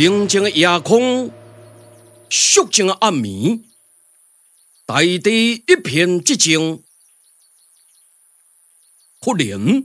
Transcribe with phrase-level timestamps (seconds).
[0.00, 1.30] 宁静的夜空，
[2.30, 3.60] 肃静的暗暝，
[4.86, 6.82] 大地一片寂静。
[9.18, 9.84] 忽然，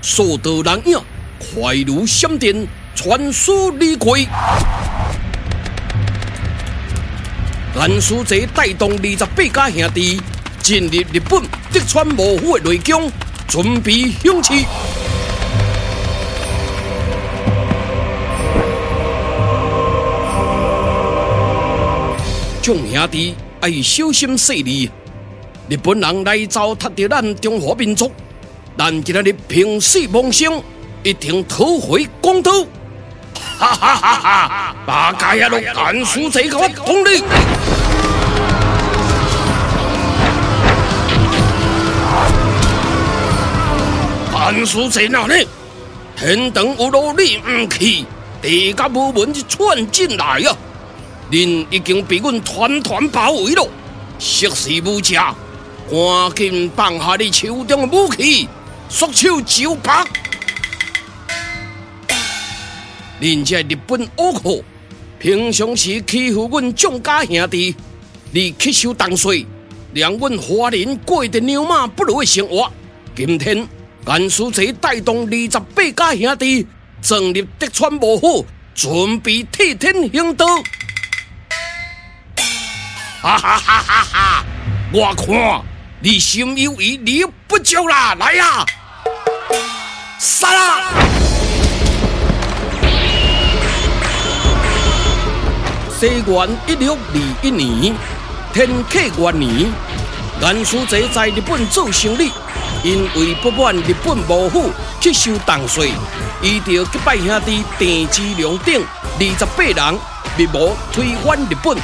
[0.00, 1.00] 数道人影
[1.40, 4.16] 快如闪电，穿梭而过。
[7.74, 10.22] 颜书泽带动二十八家兄弟
[10.62, 13.10] 进入日本德川幕府的内宫，
[13.48, 14.54] 准备行刺。
[22.66, 24.90] 众兄弟要小心势力，
[25.68, 28.10] 日本人来糟蹋着咱中华民族，
[28.76, 30.52] 咱今日平死梦想，
[31.04, 32.50] 一定讨回公道。
[33.56, 34.74] 哈哈哈哈！
[34.84, 37.22] 大家也都颜书泽给我通令。
[44.52, 45.46] 颜书泽哪里？
[46.16, 48.04] 天堂有路你唔去，
[48.42, 50.56] 地甲无门就窜进来啊！
[51.30, 53.68] 恁已经被阮团团包围了，
[54.18, 55.16] 识时务者，
[55.90, 58.48] 赶紧放下你手中的武器，
[58.88, 59.80] 束手就擒。
[63.20, 64.62] 恁这日本僫寇，
[65.18, 67.74] 平常时欺负阮蒋家兄弟，
[68.30, 69.44] 你乞守当岁，
[69.92, 72.70] 让阮华人过着牛马不如的生活。
[73.16, 73.66] 今天
[74.06, 76.66] 颜书泽带动二十八家兄弟，
[77.00, 80.46] 进入德川幕府，准备替天行道。
[83.26, 84.44] 哈哈哈哈哈！
[84.92, 85.26] 我看
[85.98, 88.66] 你心有余力不足啦，来呀、啊，
[90.16, 90.92] 杀啦！
[95.98, 97.96] 西元一六二一年，
[98.52, 99.72] 天启元年，
[100.40, 102.30] 颜书泽在日本做生意，
[102.84, 104.70] 因为不满日本幕府
[105.00, 105.90] 乞守当税，
[106.40, 108.80] 伊就击败兄弟郑芝龙等
[109.18, 109.98] 二十八人，
[110.36, 111.76] 密谋推翻日本，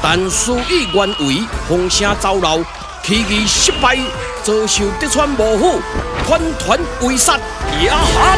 [0.00, 2.62] 但事与愿违，风声走漏，
[3.02, 3.96] 起义失败，
[4.44, 5.80] 遭受德川幕府
[6.26, 7.36] 团团围杀，
[7.82, 8.36] 呀哈！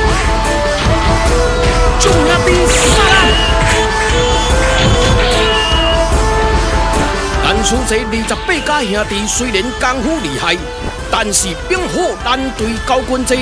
[2.00, 2.81] 众兄弟杀！
[7.44, 10.56] 颜书泽二十八家兄弟虽然功夫厉害，
[11.10, 13.37] 但是兵祸难对高君者，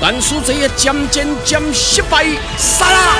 [0.00, 2.24] 颜书泽也渐渐渐失败，
[2.56, 3.16] 杀啦！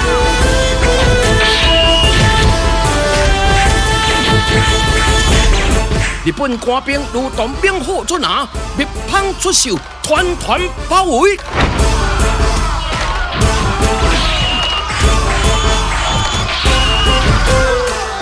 [6.25, 8.49] 日本官兵如同冰火春芽，
[8.79, 10.59] 密棒出手，团团
[10.89, 11.37] 包围。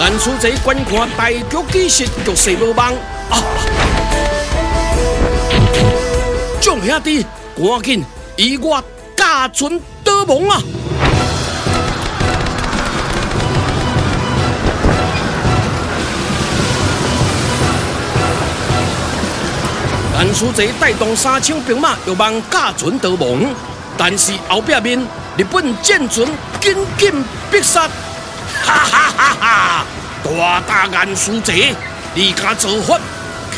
[0.01, 2.93] 颜书泽观看大局其实局势无望
[3.31, 3.39] 啊！
[6.61, 7.25] 众兄弟，
[7.57, 8.05] 赶紧
[8.37, 8.83] 与我
[9.17, 10.61] 驾船逃亡啊！
[20.23, 23.45] 颜书泽带动三千兵马，欲望驾船逃亡，
[23.99, 24.97] 但是后壁面
[25.37, 26.25] 日本舰船
[26.61, 27.89] 紧紧逼杀。
[28.63, 29.85] 哈哈哈！
[30.23, 31.53] 哈大大颜书泽，
[32.15, 33.01] 你敢造反？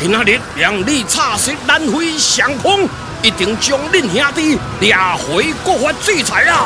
[0.01, 2.89] 今日让你插翅难飞上空，
[3.21, 6.65] 一定将恁兄弟掠回国法制裁啊！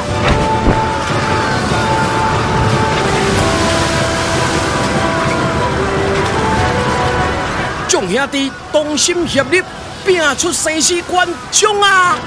[7.89, 9.61] 众兄弟同心协力，
[10.05, 12.17] 拼出生死关将啊！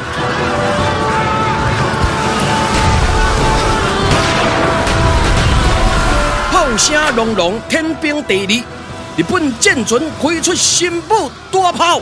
[6.51, 8.63] 炮声隆隆，天崩地裂，
[9.17, 12.01] 日本舰船开出心腹大炮。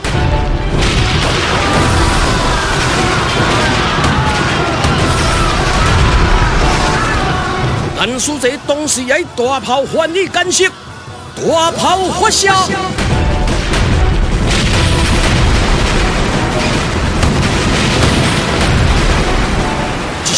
[7.99, 10.65] 颜书泽当时以大炮还以干涉，
[11.35, 12.47] 大炮发射。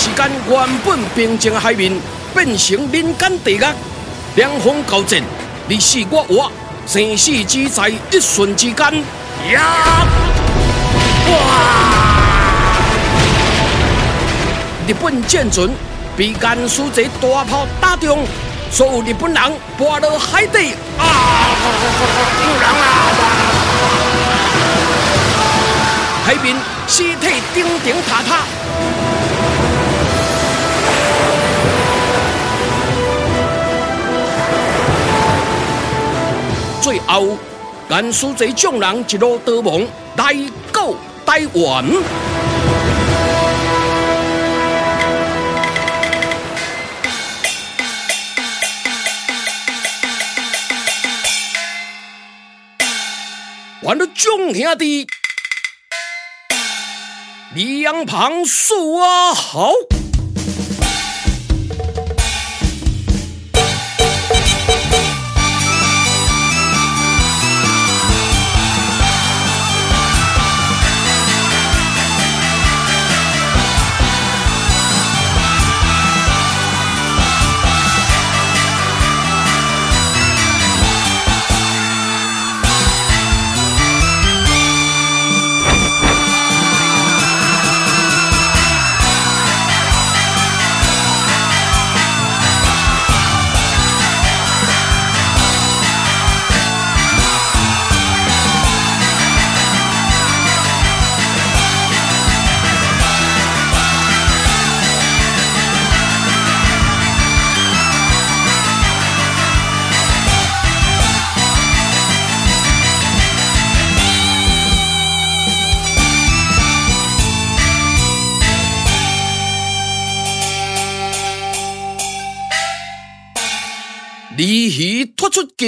[0.03, 1.97] 时间，原本平静的海面
[2.35, 3.63] 变成人间地狱。
[4.35, 5.23] 两方交战，
[5.65, 6.51] 你死我活，
[6.85, 9.03] 生死只在一瞬之间。
[9.53, 10.05] 呀！
[11.29, 11.33] 哇！
[14.85, 15.69] 日本舰船
[16.17, 18.27] 被颜书泽大炮打中，
[18.69, 19.41] 所有日本人
[19.79, 20.73] 堕落海底。
[20.99, 21.56] 啊！
[22.44, 22.83] 有人啊！
[26.25, 26.57] 海面
[26.89, 28.41] 尸体顶顶塔塔。
[36.83, 37.38] 最后
[37.88, 39.88] 甘肃这众人一路得蒙
[40.18, 40.35] 呆
[40.69, 41.85] 狗呆完
[53.83, 55.07] 完了众兄弟
[57.56, 59.71] 力量庞苏阿豪。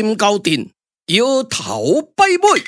[0.05, 0.69] 金高阵，
[1.07, 2.63] 摇头摆尾，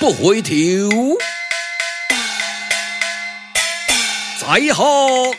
[0.00, 0.50] 不回头。
[4.40, 5.32] 在后，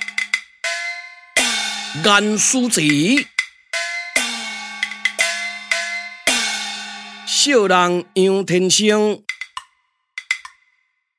[2.05, 3.27] 颜书济，
[7.25, 9.21] 小人杨天生，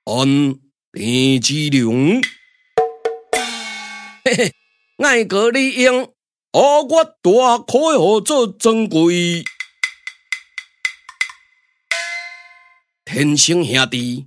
[0.07, 0.59] 按
[0.95, 2.23] 田志龙，
[4.25, 4.55] 嘿嘿。
[5.05, 6.13] 爱阁你用，
[6.53, 9.45] 哦，我大开号做尊贵，
[13.05, 14.27] 天生兄弟，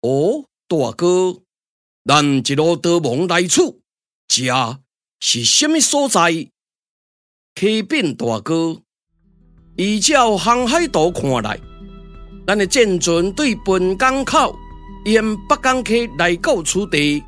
[0.00, 1.42] 哦，大哥，
[2.04, 3.82] 咱一路德蒙来处，
[4.26, 4.80] 这
[5.20, 6.50] 是什么所在？
[7.54, 8.82] 启禀大哥，
[9.76, 11.60] 依照航海图看来，
[12.48, 14.58] 咱的舰船对本港口
[15.04, 17.22] 沿北港溪来到此地，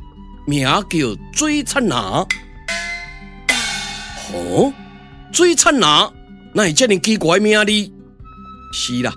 [0.48, 2.26] 名叫水灿那。
[4.32, 4.72] 哦，
[5.32, 6.10] 水灿那，
[6.54, 7.92] 会这么奇怪名呢？
[8.72, 9.12] 是啦，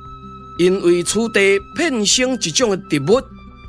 [0.59, 3.21] 因为此地遍生一种植物，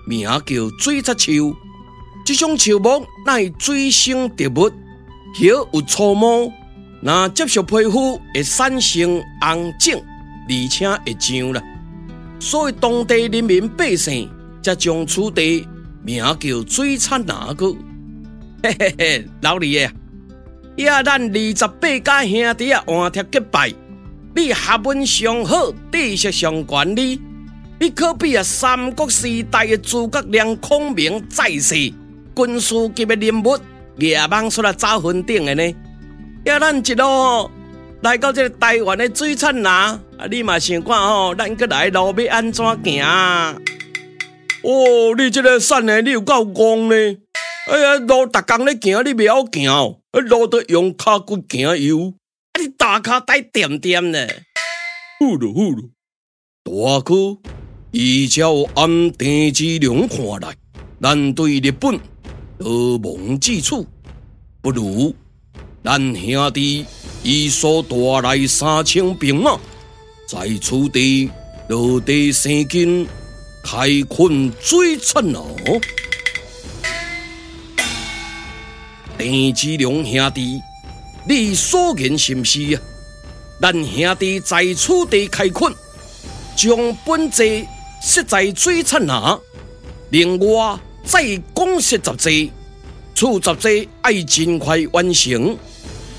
[0.07, 1.57] 名叫水插树。
[2.25, 4.69] 这种树木乃水生植物，
[5.41, 6.53] 叶有粗毛，
[7.01, 10.03] 那接触皮肤会产生红肿，
[10.49, 11.63] 而且会痒啦。
[12.41, 14.29] 所以当地人民百姓
[14.61, 15.65] 才将此地
[16.03, 17.73] 名叫水灿那个。
[18.63, 19.89] 嘿嘿嘿，老李爷。
[20.77, 23.73] 呀，咱二十八家兄弟啊，换帖结拜。
[24.35, 27.19] 你学问上好，知识上悬，你
[27.81, 33.59] 你可比啊三国时代的诸葛亮、孔明在世军事级的人物，
[33.97, 35.75] 也望出来走分顶的呢。
[36.45, 37.51] 呀，咱一路
[38.03, 43.03] 来到这个台湾的水灿那，啊，你嘛想看吼，咱个来路要安怎行？
[44.63, 47.19] 哦，你这个山呢，你有够戆呢？
[47.67, 49.99] 哎呀，路逐工咧行，你袂晓行。
[50.13, 52.15] 路得用脚骨行油，
[52.53, 52.61] 啊！
[52.61, 54.25] 你大脚带点点呢？
[55.19, 55.89] 呼噜呼噜，
[56.63, 57.37] 大哥，
[57.91, 60.55] 依照按田志龙看来，
[61.03, 61.99] 咱对日本
[62.61, 62.69] 逃
[63.03, 63.85] 亡之处，
[64.63, 65.13] 不如
[65.83, 66.87] 咱兄弟
[67.25, 69.59] 一所带来三千兵马，
[70.29, 71.29] 在此地
[71.69, 73.05] 落地生根，
[73.65, 75.41] 开垦水灿那。
[79.19, 80.61] 田志龙兄弟，
[81.27, 82.81] 你所言甚是啊？
[83.61, 85.73] 咱兄弟在此地开垦，
[86.55, 87.67] 将本济
[88.03, 89.41] 设在水灿那，
[90.11, 92.53] 另外再供设杂济，
[93.15, 95.57] 此杂济爱尽快完成，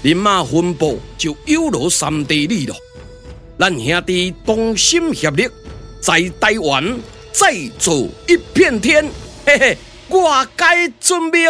[0.01, 2.75] 人马分布就有劳三地里了。
[3.59, 5.47] 咱兄弟同心协力，
[6.01, 6.99] 在台湾
[7.31, 9.05] 再做一片天。
[9.45, 9.77] 嘿嘿，
[10.09, 11.41] 我该遵命。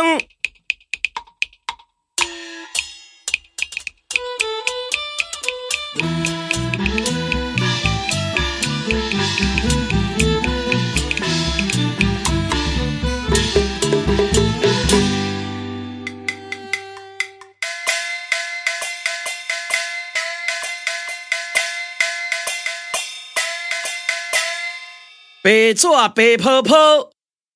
[25.47, 26.75] 白纸白泡泡，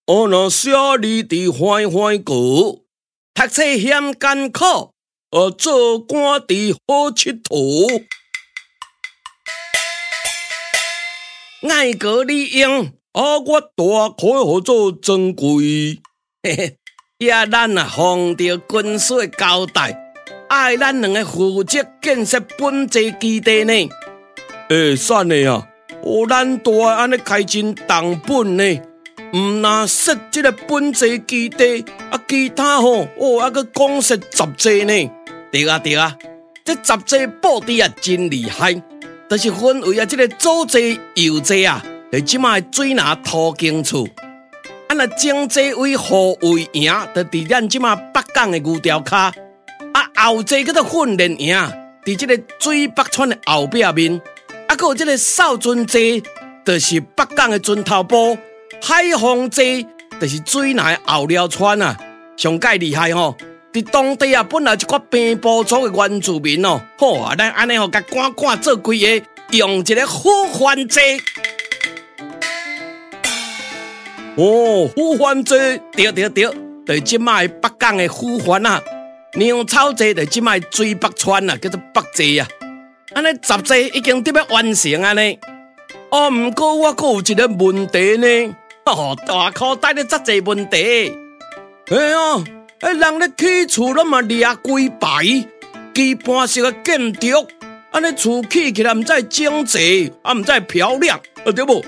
[0.08, 2.34] 我那小儿的坏坏哥，
[3.34, 4.94] 读册嫌艰苦，
[5.32, 6.56] 呃，做官在
[6.88, 8.06] 好佚佗。
[11.70, 16.00] 爱阁你用，啊，我大开号做尊贵。
[16.44, 16.78] 嘿嘿，
[17.28, 20.14] 呀，咱啊，奉着军师的交代，
[20.48, 23.90] 爱咱两个负责建设本济基地呢。
[24.70, 25.68] 会算的啊！
[26.04, 28.82] 哦，咱大安尼开真重本呢，
[29.34, 35.12] 唔那说这个本质基地，啊，其他吼哦，啊个讲说杂志呢？
[35.52, 36.18] 对啊对啊，
[36.66, 38.74] 这杂志报纸啊真厉害，
[39.30, 40.82] 但、就是分为啊这个左座
[41.16, 44.08] 右座啊，系即卖水拿途经处，
[44.88, 49.32] 啊那正济为护卫营，就伫咱即卖北港的牛潮卡，
[49.94, 51.56] 啊后座叫做训练营，
[52.04, 54.20] 伫这个水北川的后壁面。
[54.72, 56.24] 啊，还有这个扫船济，
[56.66, 58.38] 就是北港的船头埔；
[58.82, 59.86] 海风济，
[60.18, 61.98] 就是水内后寮川啊，
[62.38, 63.36] 上盖厉害吼！
[63.74, 71.02] 伫当地啊，本来一个平埔族的原住民哦，好啊，咱安尼吼，甲赶赶做几个，用一个呼唤济。
[74.38, 75.54] 哦，呼唤济，
[75.92, 76.50] 对对对，
[76.86, 78.82] 就是即卖北港的呼唤啊，
[79.34, 82.48] 粮草济就是即卖水北川啊，叫做北济啊。
[83.14, 85.22] 安尼杂志已经得要完成啊呢，
[86.12, 91.12] 哦，毋过我阁有一个问题呢，哦，大口袋咧遮济问题，
[91.90, 92.44] 哎呀，
[92.80, 95.24] 哎，人咧起厝拢嘛掠规排，
[95.94, 97.46] 基盘式个建筑，
[97.92, 101.84] 安尼厝起起来毋知整齐，啊毋知漂亮，啊对无？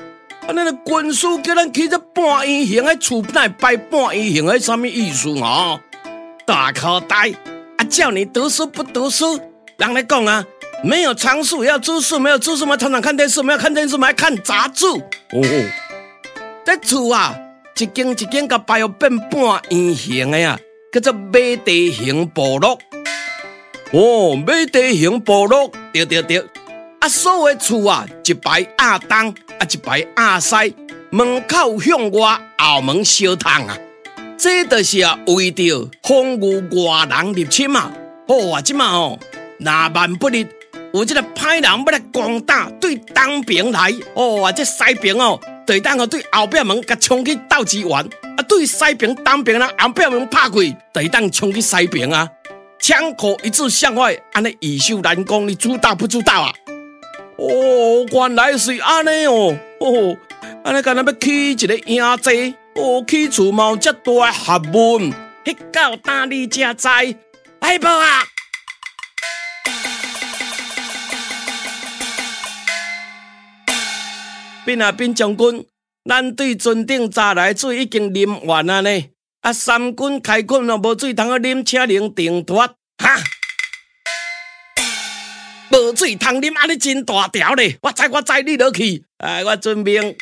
[0.46, 5.80] 安尼个军师叫咱起只半圆形个厝，哪会摆半圆形个啥物意思啊？
[6.46, 7.32] 大口袋，
[7.77, 9.39] 啊叫你读书不读书，
[9.77, 10.46] 人咧讲啊。
[10.83, 14.85] 没有常数要知识，没有知识嘛，常常看电视，没有看电视嘛，还看杂志。
[14.85, 15.41] 哦，
[16.65, 17.33] 这厝啊，
[17.77, 20.59] 一间一间个摆变半圆形的呀，
[20.91, 22.77] 叫做马蹄形部落。
[23.91, 26.45] 哦，马蹄形部落，对对对。
[26.99, 30.75] 啊，所有厝啊，一排亚东，啊一排亚西，
[31.11, 33.77] 门口向外，后门小窗啊。
[34.37, 37.89] 这就是啊，为着防御外人入侵啊。
[38.27, 39.17] 哦啊，这嘛哦，
[39.59, 40.45] 那万不利。
[40.93, 52.29] 有这个歹人要来攻打，对东边来哦，啊，这西边哦，对当个对后壁门甲冲去斗支援，啊，对西边东边啦，后壁门拍开，对当冲去西边啊，
[52.79, 56.53] 枪口一致向外，安尼易守难攻，你知道不知道啊？
[57.38, 60.15] 哦，原来是安尼哦，哦，
[60.63, 65.12] 安尼干那要起一个营寨，哦，起厝嘛有这大学问，
[65.43, 66.88] 迄到哪里才知？
[67.62, 68.25] 来报啊！
[74.65, 75.65] 兵啊，兵将军，
[76.10, 79.05] 咱对船顶闸内水已经啉完了呢。
[79.41, 82.65] 啊，三军开困了，无水通啊啉，请您定夺。
[82.98, 83.17] 哈，
[85.70, 87.77] 无水通啉，安尼真大条咧。
[87.82, 89.03] 我知我知，你落去。
[89.17, 90.17] 哎，我准备。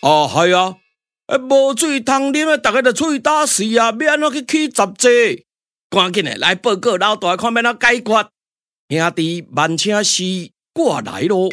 [0.00, 0.76] 哦，系啊，
[1.26, 5.44] 啊，无水通啉啊，大家就出去打死啊，免安怎去起杂志。
[5.90, 8.30] 赶紧的来报告老大，看要怎解决。
[8.88, 10.22] 兄弟慢请示
[10.72, 11.50] 过来咯。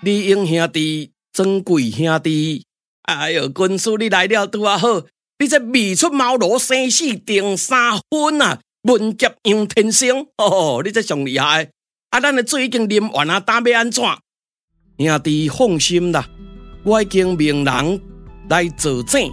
[0.00, 2.64] 李英兄弟，珍贵兄弟。
[3.06, 5.02] 哎呦，军师你来了拄啊好，
[5.38, 11.70] 你这未出茅庐生死定三分啊，文劫仰天星哦，你这上厉害。
[12.10, 14.04] 啊，咱的水已经啉完啊，打要安怎？
[14.98, 16.28] 兄弟放心啦，
[16.82, 18.00] 我已经命人
[18.48, 19.30] 来做证，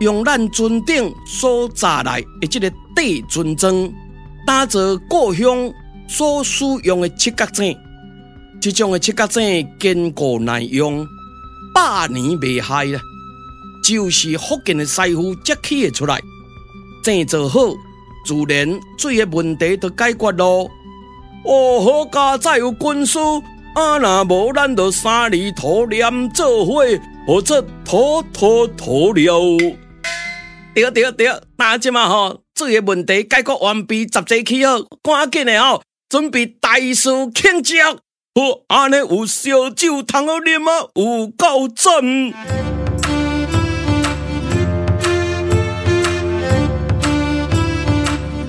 [0.00, 3.92] 用咱船顶所载来的这个地船证，
[4.44, 5.72] 打造故乡
[6.08, 7.78] 所使用的七角井，
[8.60, 11.06] 这种的七角井坚固耐用。
[11.74, 13.00] 百年未坏啦，
[13.82, 16.20] 就是福建的师傅设计的出来，
[17.02, 17.60] 正做好，
[18.26, 20.70] 自然水的问题就解决咯。
[21.44, 23.18] 哦，好佳哉有军师，
[23.74, 26.84] 啊那无咱就三里土连做伙，
[27.26, 29.58] 或者土土土了。
[30.74, 37.74] 对对对，那即嘛吼，水的问题解决完毕，杂济起好，赶紧的吼，准备大事庆祝。
[38.32, 41.92] 好安尼有烧酒通好啉啊，有够赞！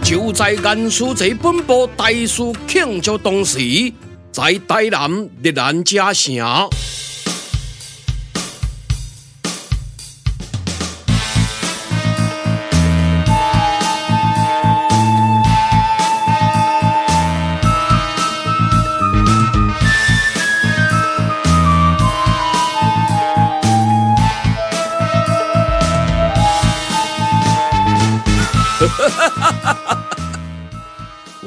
[0.04, 3.58] 就在元书节本部大事庆祝同时，
[4.32, 6.36] 在台南烈兰家城。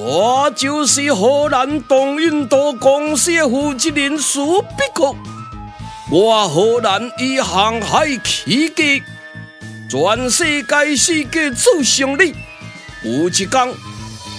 [0.06, 5.14] 我就是荷兰东印度公司的负责人苏比克。
[6.10, 9.02] 我荷兰以航海奇迹，
[9.88, 12.34] 全世界世界做生理，
[13.02, 13.74] 有一天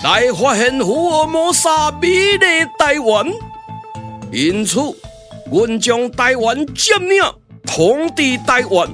[0.03, 2.45] 来发现福尔摩沙美丽
[2.77, 3.25] 台湾，
[4.31, 4.79] 因此，
[5.51, 7.23] 阮将台湾占领，
[7.65, 8.87] 统治台湾，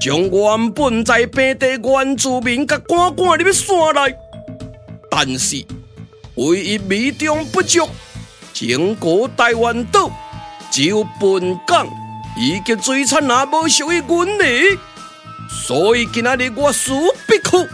[0.00, 4.16] 将原本在平地原住民甲赶赶入山内。
[5.08, 5.64] 但是，
[6.36, 7.88] 唯一美中不足，
[8.52, 10.10] 整个台湾岛，
[10.68, 11.86] 只有本港
[12.36, 14.44] 以及水产也无属于阮的，
[15.48, 17.64] 所以今仔日我苏必克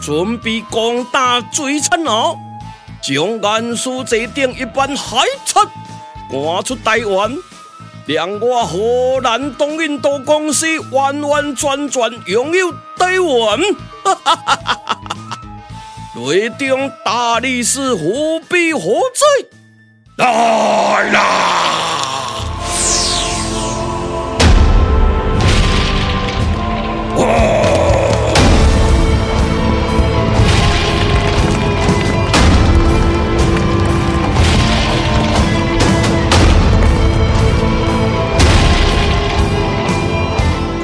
[0.00, 2.36] 准备攻打水产啊，
[3.02, 5.60] 将颜书这顶一班海贼
[6.30, 7.36] 赶出台湾，
[8.06, 13.60] 让我荷兰东印度公司完完全全拥有台湾。
[14.04, 15.00] 哈哈哈哈！
[16.26, 20.24] 雷丁大力士虎臂何在？
[20.24, 21.20] 来啦！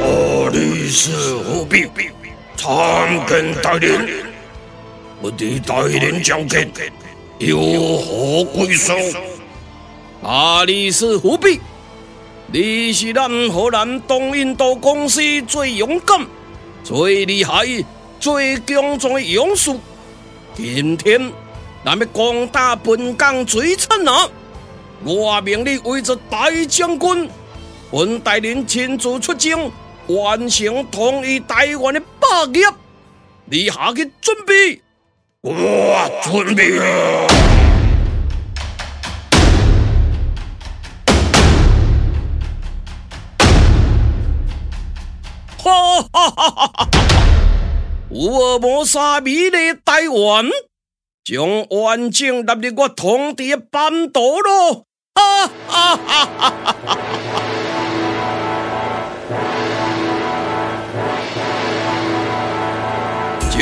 [0.01, 1.91] 大力士虎臂，
[2.57, 4.24] 参见大人。
[5.25, 6.71] 我的大人将军
[7.39, 7.59] 有
[7.97, 8.93] 何贵属？
[10.23, 11.59] 大力士虎臂，
[12.53, 16.27] 你是咱河南东印度公司最勇敢、
[16.83, 17.65] 最厉害、
[18.21, 19.75] 最强壮的勇士。
[20.55, 21.33] 今天，
[21.83, 24.29] 咱们攻打本港水产啊！
[25.05, 27.31] 我命你为着大将军，
[27.91, 29.73] 本大人亲自出征，
[30.07, 32.67] 完成统一台湾的霸业。
[33.47, 34.83] 你下去准备。
[35.47, 37.27] 我准备了。
[45.59, 46.89] 哈哈哈哈哈！
[48.09, 50.47] 福尔摩沙美丽台湾
[51.23, 54.87] 将完整纳入我统治的版图咯！
[55.15, 56.97] 哈哈哈哈哈！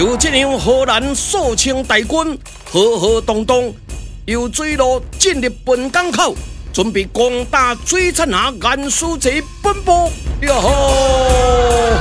[0.02, 2.08] 就这样，荷兰数千大军
[2.72, 3.72] 浩浩荡荡
[4.24, 6.34] 由水路进入本港口，
[6.72, 10.10] 准备攻打水产下颜书贼本部。
[10.40, 11.94] 哟吼！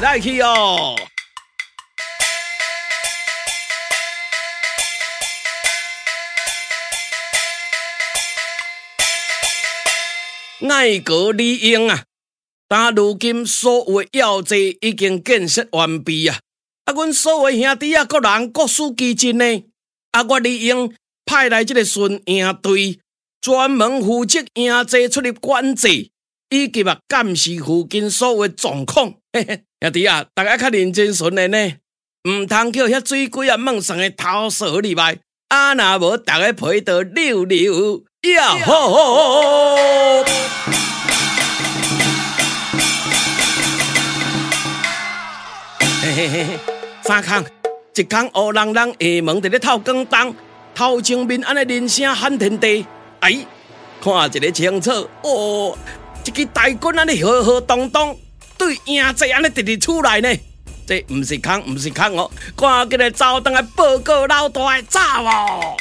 [0.00, 0.96] 来去哦！
[10.68, 12.04] 爱国理应啊！
[12.68, 16.38] 但如今所有要济已经建设完毕啊！
[16.84, 19.64] 啊，阮所有兄弟啊，各人各司其职呢！
[20.12, 22.98] 啊，我理应派来这个巡营队，
[23.40, 26.09] 专门负责营寨出入管制。
[26.50, 29.14] 以及啊，监视附近所有状况。
[29.32, 31.72] 嘿嘿，兄弟啊，大家较认真训练呢，
[32.28, 35.18] 唔通叫遐水鬼啊，梦上的偷蛇入来。
[35.48, 38.04] 啊，若无大家陪着溜溜
[38.36, 40.24] 呀吼！
[46.02, 46.58] 嘿嘿嘿嘿，
[47.02, 47.44] 三康，
[47.94, 50.34] 一康乌人人厦门伫咧透光灯，
[50.74, 52.84] 头前面安尼人声喊天地，
[53.20, 53.46] 哎，
[54.00, 54.90] 看一个清楚
[55.22, 55.78] 哦。
[56.24, 58.14] 一支大军安尼浩浩荡荡
[58.58, 60.28] 对营寨安尼直直出来呢，
[60.86, 65.76] 这不是空，不是空哦，赶紧来走当来报告老大，走哦！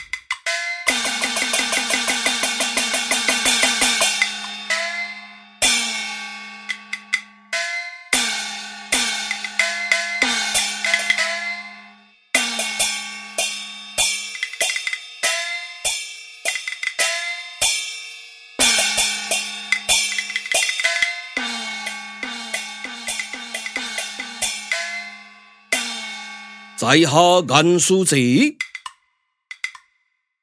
[26.89, 27.11] 在下
[27.47, 28.57] 颜书贼，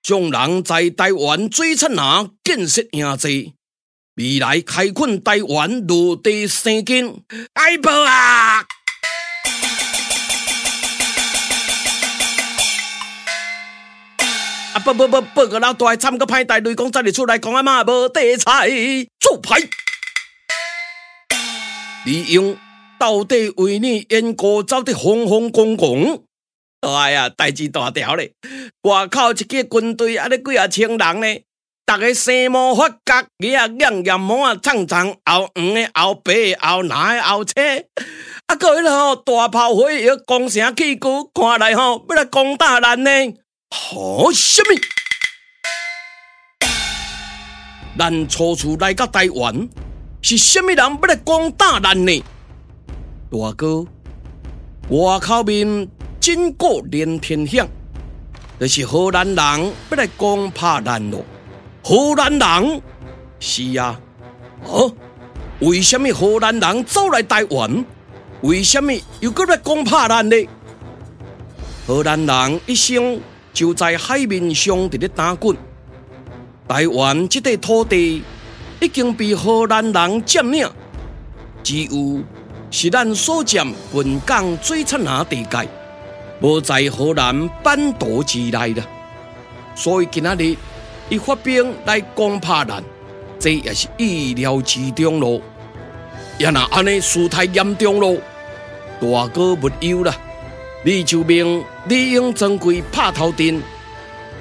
[0.01, 3.53] 众人在台湾水产下建设营寨，
[4.15, 7.21] 未来开垦台湾陆地生根。
[7.55, 8.65] 爱报啊！
[14.75, 18.71] 啊，不不不，报个老大参个派大雷公，再日出来讲阿妈无地菜
[19.19, 19.57] 做派。
[22.05, 22.57] 李勇
[23.01, 26.23] 到底为你演过走得风风光光？
[26.81, 28.33] 哎呀，代志大条咧！
[28.83, 31.43] 外口一个军队，啊，咧几啊千人呢？
[31.85, 37.63] 大家生毛发角，个啊样样毛啊，长长后黄的后白的后蓝的后青，
[38.47, 43.11] 啊，个迄个大炮火药，攻城起鼓，看来吼要来攻打咱呢？
[43.71, 44.81] 好什么？
[47.99, 49.69] 咱初次来到台湾，
[50.21, 52.23] 是什么人要来攻打咱呢？
[53.31, 53.87] 大哥，
[54.91, 55.89] 外口面。
[56.27, 57.69] 经过连天响，
[58.59, 61.25] 就是荷兰人要来攻打咱咯。
[61.85, 62.83] 荷兰人
[63.39, 63.97] 是啊，
[64.65, 64.93] 哦，
[65.61, 67.85] 为什么荷兰人走来台湾？
[68.41, 70.37] 为什么又过来攻打咱呢？
[71.87, 73.21] 荷兰人一生
[73.53, 75.57] 就在海面上伫咧打滚，
[76.67, 78.25] 台湾这块土地
[78.81, 80.69] 已经被荷兰人占领，
[81.63, 82.21] 只有
[82.73, 85.69] 是咱所占本港最出名地界。
[86.41, 88.85] 无在河南半岛之内啦，
[89.75, 90.57] 所以今仔日
[91.09, 92.83] 伊发兵来攻打咱，
[93.39, 95.41] 这也是意料之中咯。
[96.39, 98.17] 也那安尼事态严重咯，
[99.01, 100.15] 大哥勿忧啦，
[100.85, 103.63] 你就命李应珍贵拍头阵，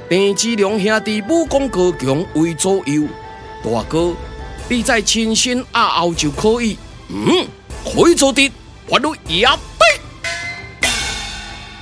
[0.09, 3.03] 郑芝龙兄弟武功高强为左右，
[3.63, 4.13] 大哥
[4.67, 6.77] 你再亲身压后就可以，
[7.07, 7.47] 嗯，
[7.85, 8.51] 可以做的，
[8.87, 9.47] 我都也。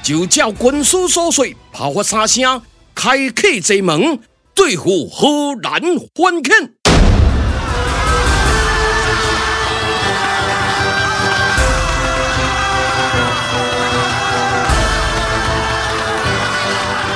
[0.03, 2.61] 就照军师所说，炮发三声，
[2.93, 4.19] 开启这门，
[4.53, 5.81] 对付荷兰
[6.13, 6.73] 番犬。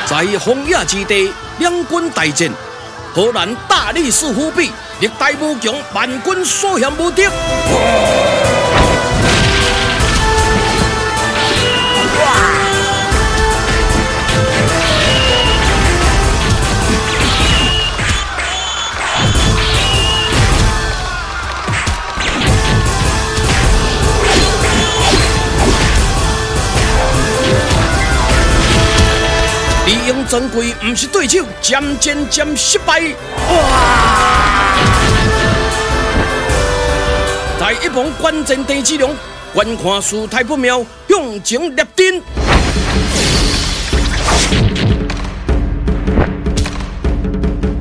[0.05, 2.49] 在荒野之地，两军大战，
[3.13, 4.71] 荷兰大力士虎臂，
[5.01, 7.23] 历代武将，万军所向无敌。
[30.27, 33.01] 珍贵不是对手，渐渐渐失败。
[33.49, 34.75] 哇！
[37.59, 39.15] 在一旁观战郑芝龙，
[39.53, 42.21] 观看事态不妙，向前立阵。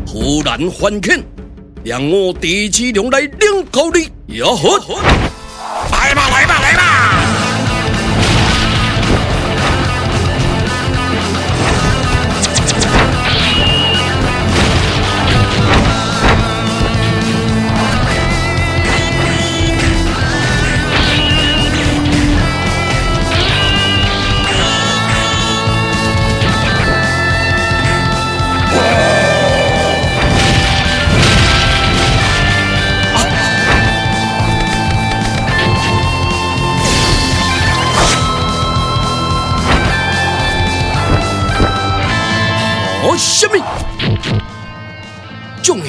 [0.07, 1.23] 荷兰番犬，
[1.85, 4.05] 让我郑芝龙来领教你。
[4.39, 4.99] 呀呵，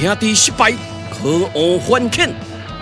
[0.07, 0.71] 兄弟失败，
[1.11, 2.33] 可恶番犬，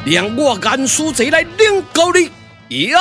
[0.05, 2.29] 让我颜书贼来领教你。
[2.91, 2.99] 呀！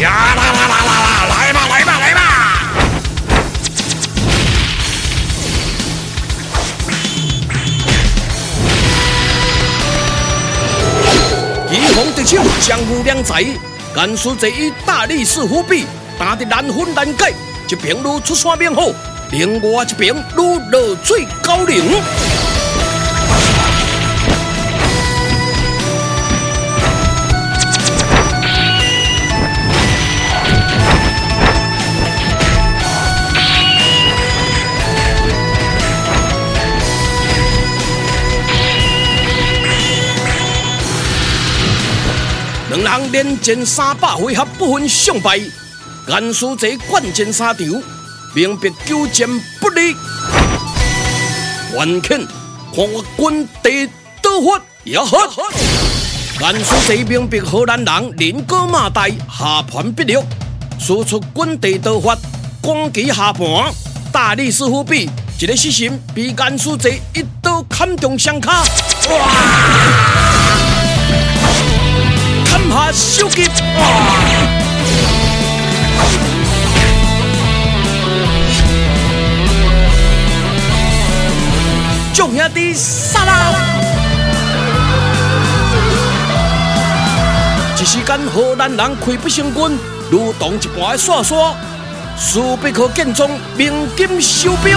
[0.00, 1.26] 呀啦啦啦啦啦！
[1.28, 2.20] 来吧来吧来吧！
[11.70, 13.44] 一红得手，江湖靓仔，
[13.94, 15.84] 甘肃贼以大力士虎臂
[16.20, 17.34] 打得难分难解，
[17.70, 18.94] 一边如出山猛虎，
[19.30, 21.78] 另外一边如落水高粱。
[42.68, 45.40] 两人连战三百回合不分胜败，
[46.10, 47.64] 颜书贼惯战沙场，
[48.34, 49.28] 明白久战
[49.60, 49.94] 不利。
[51.72, 52.26] 番犬
[52.74, 53.88] 看我军地
[54.20, 55.18] 多发呀哈！
[56.40, 60.24] 颜书贼明白荷兰人人高马大，下盘必录，
[60.80, 62.18] 输出军地多发，
[62.60, 63.72] 攻击下盘。
[64.10, 68.50] 大力士虎臂一个失神，被颜书贼一刀砍中双脚。
[68.50, 69.28] 哇！
[72.44, 73.46] 砍下手级，
[73.78, 74.39] 哇！
[82.52, 83.54] 的杀啦！
[87.80, 89.78] 一时间，荷兰人溃不成军，
[90.10, 91.54] 如同一盘的沙沙，
[92.18, 94.76] 势必可见状，鸣金收兵。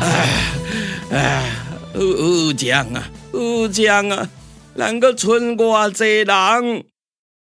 [0.00, 0.28] 哎
[1.12, 1.42] 哎，
[1.94, 4.28] 有将啊，有将啊，
[4.76, 6.84] 咱阁剩偌济人，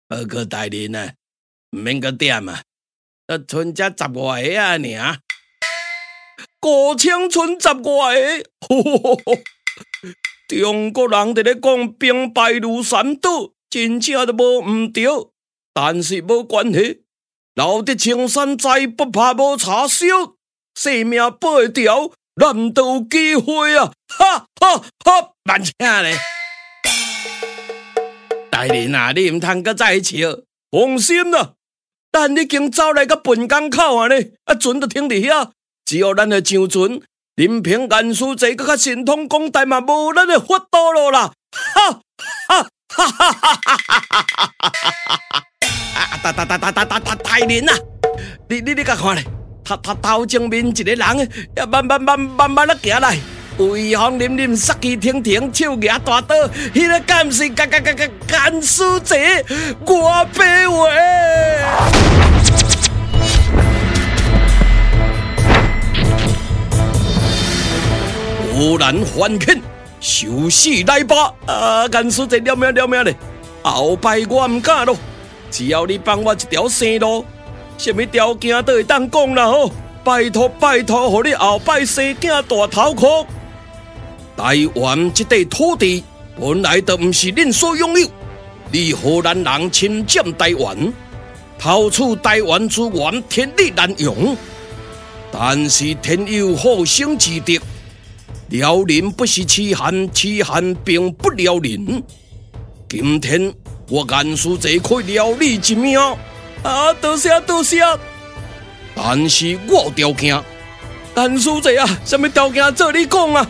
[0.08, 1.10] 报告大人啊，
[1.76, 2.62] 唔免个点啊，
[3.28, 5.20] 啊，剩只十外个啊，尔。
[6.62, 9.44] 五千剩十外个，
[10.48, 15.06] 中国人伫咧讲兵败如山倒，真正都无毋对，
[15.74, 17.04] 但是无关系，
[17.56, 20.06] 留得青山在，不怕无柴烧，
[20.76, 22.10] 性命保会条，
[22.40, 23.92] 咱都有机会啊！
[24.08, 26.18] 哈哈哈，慢请咧，
[28.50, 30.40] 大人啊，你毋通搁再笑，
[30.72, 31.54] 放心啦，
[32.15, 35.49] 咱已经走来个本港口啊咧，啊，船都停伫遐。
[35.84, 37.01] 只要咱的上船，
[37.36, 41.34] 任凭颜书济搁较神通广大嘛，无咱的法度了啦！
[41.51, 41.91] 哈
[42.47, 43.75] 哈哈哈哈
[44.23, 44.54] 哈！
[45.93, 47.73] 啊，大大大大大大大大人啊！
[48.47, 49.25] 你你你甲看咧，
[49.65, 53.19] 头头头前面一个人，也慢慢慢慢慢啊行来，
[53.58, 56.36] 威风凛凛，杀气腾腾，手拿大刀，
[56.74, 58.10] 迄个敢是干干干干
[58.54, 59.15] 颜书济，
[59.86, 60.89] 我白话。
[68.52, 69.62] 突然还肯
[70.00, 71.34] 收死来吧！
[71.46, 73.15] 啊，颜书济了命了命嘞！
[73.63, 74.98] 后摆我唔敢咯，
[75.50, 77.26] 只要你帮我一条生路，
[77.78, 79.72] 什么条件都会当讲啦吼！
[80.04, 83.26] 拜托拜托，互你后摆生囝大头壳。
[84.38, 86.04] 台湾这块土地
[86.39, 88.10] 本来都唔是恁所拥有，
[88.71, 90.93] 你河南人侵占台湾，
[91.58, 94.36] 偷取台湾资源，天理难容。
[95.32, 97.54] 但是天有好生之德。
[98.50, 102.04] 辽宁不是痴汉，痴汉并不辽宁。
[102.88, 103.54] 今天
[103.89, 106.00] 我颜书济可以留你一命，
[106.62, 107.82] 啊，多谢多谢。
[108.93, 110.41] 但是我条件，
[111.15, 113.50] 颜书济啊，什么条件做你讲啊？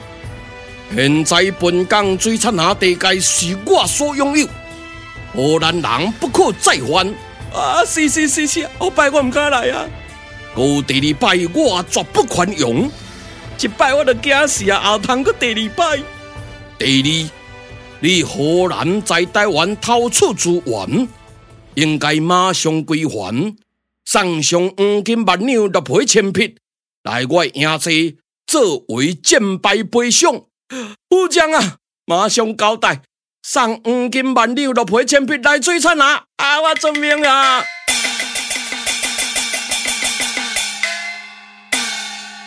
[0.94, 4.48] 现在本港水产下地界是我所拥有，
[5.34, 7.08] 荷兰人不可再犯。
[7.54, 9.88] 啊，是是是是，后摆我唔敢来啊。
[10.54, 12.92] 过第二摆我绝不宽容。
[13.58, 14.92] 一摆我就惊死啊！
[14.92, 15.98] 后通个第二摆，
[16.78, 17.30] 第二，
[18.00, 21.08] 你荷兰在台湾偷取资源，
[21.74, 23.56] 应该马上归还，
[24.06, 26.56] 送上黄金万两六倍千匹
[27.04, 27.92] 来我营寨
[28.46, 30.44] 作为战败赔偿。
[31.10, 33.02] 副将啊，马上交代，
[33.44, 36.24] 送黄金万两六倍钱币来水产啊！
[36.38, 37.64] 啊，我遵命啊！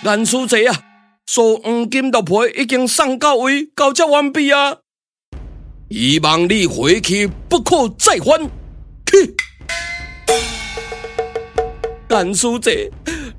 [0.02, 0.74] 蓝书济啊！
[1.26, 4.78] 所黄金六倍已经送到位，交接完毕啊！
[5.88, 8.50] 希望你回去不可再犯。
[9.06, 9.36] 去，
[12.10, 12.90] 颜书济，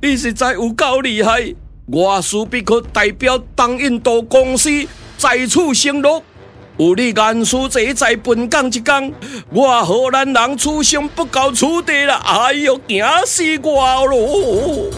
[0.01, 1.53] 你实在有够厉害！
[1.91, 4.69] 我势必可代表东印度公司
[5.17, 6.21] 在此承诺，
[6.77, 9.11] 有你颜书济在本港一岗，
[9.49, 12.13] 我荷兰人此生不交此地了。
[12.13, 14.91] 哎呦，惊死我了！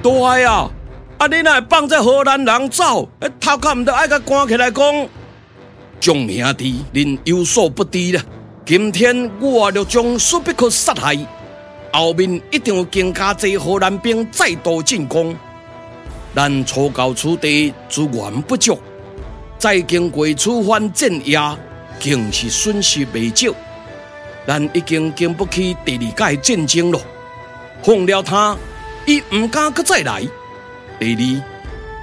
[0.00, 0.70] 对啊，
[1.18, 3.08] 啊你那放在荷兰人走，
[3.40, 5.08] 头壳唔得爱个关起来讲，
[5.98, 8.22] 众兄弟，恁有所不知了。
[8.64, 11.18] 今天我就将苏必克杀害，
[11.92, 15.34] 后面一定有更加济荷兰兵再度进攻。
[16.34, 18.78] 咱初到此地资源不足，
[19.58, 21.56] 再经过此番镇压，
[22.02, 23.52] 更是损失未少。
[24.46, 27.00] 咱已经经不起第二届战争了，
[27.82, 28.56] 放了他。
[29.06, 30.22] 伊唔敢搁再来。
[31.00, 31.42] 第二，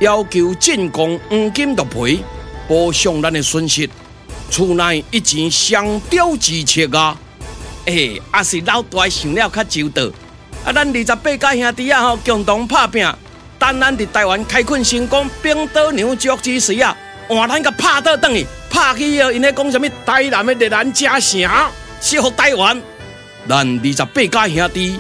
[0.01, 2.19] 要求进攻黄金六倍，
[2.67, 3.89] 补偿咱的损失。
[4.49, 7.17] 厝内一钱上吊之策啊！
[7.85, 10.03] 哎、欸，也是老大想了较周到。
[10.65, 13.07] 啊，咱二十八家兄弟啊，吼共同拍拼，
[13.59, 16.95] 等咱伫台湾开垦成功，兵到牛角之时啊，
[17.27, 21.41] 换咱个拍倒转去，拍去以后，因咧讲啥物台南的日兰加城，
[22.01, 22.81] 收复台湾。
[23.47, 24.99] 咱二十八家兄弟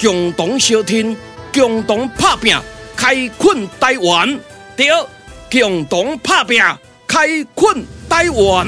[0.00, 1.16] 共同小天。
[1.56, 2.58] 共同拍拼，
[2.96, 4.40] 开垦台湾，
[4.76, 4.88] 对，
[5.48, 6.60] 共同拍拼，
[7.06, 8.66] 开垦台湾。